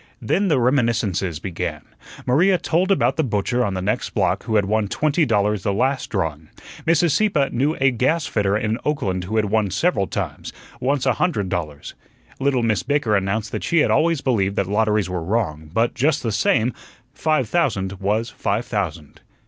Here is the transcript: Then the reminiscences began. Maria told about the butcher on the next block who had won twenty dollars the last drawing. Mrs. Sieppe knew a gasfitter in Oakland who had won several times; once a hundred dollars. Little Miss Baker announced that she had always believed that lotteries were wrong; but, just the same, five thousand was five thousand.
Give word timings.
Then 0.19 0.47
the 0.47 0.59
reminiscences 0.59 1.37
began. 1.37 1.83
Maria 2.25 2.57
told 2.57 2.89
about 2.91 3.17
the 3.17 3.23
butcher 3.23 3.63
on 3.63 3.75
the 3.75 3.83
next 3.83 4.15
block 4.15 4.45
who 4.45 4.55
had 4.55 4.65
won 4.65 4.87
twenty 4.87 5.27
dollars 5.27 5.61
the 5.61 5.71
last 5.71 6.09
drawing. 6.09 6.49
Mrs. 6.87 7.11
Sieppe 7.11 7.51
knew 7.51 7.75
a 7.79 7.91
gasfitter 7.91 8.57
in 8.57 8.79
Oakland 8.83 9.25
who 9.25 9.35
had 9.35 9.45
won 9.45 9.69
several 9.69 10.07
times; 10.07 10.51
once 10.79 11.05
a 11.05 11.13
hundred 11.21 11.49
dollars. 11.49 11.93
Little 12.39 12.63
Miss 12.63 12.81
Baker 12.81 13.15
announced 13.15 13.51
that 13.51 13.63
she 13.63 13.81
had 13.81 13.91
always 13.91 14.21
believed 14.21 14.55
that 14.55 14.65
lotteries 14.65 15.07
were 15.07 15.23
wrong; 15.23 15.69
but, 15.71 15.93
just 15.93 16.23
the 16.23 16.31
same, 16.31 16.73
five 17.13 17.47
thousand 17.47 17.99
was 17.99 18.31
five 18.31 18.65
thousand. 18.65 19.21